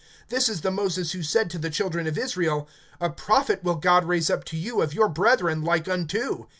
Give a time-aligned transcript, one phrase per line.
[0.31, 2.67] (37)This is the Moses who said to the children of Israel:
[2.99, 6.47] A Prophet will God raise up to you of your brethren, like unto.